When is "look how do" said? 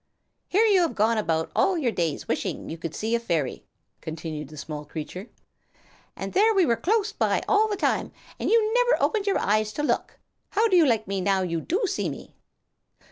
9.83-10.75